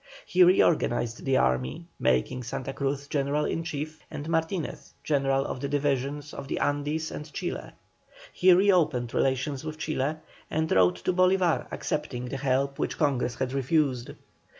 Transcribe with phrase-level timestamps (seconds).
[0.25, 5.67] He reorganized the army, making Santa Cruz general in chief, and Martinez general of the
[5.69, 7.73] division of the Andes and Chile.
[8.33, 10.15] He reopened relations with Chile,
[10.49, 14.09] and wrote to Bolívar accepting the help which Congress had refused.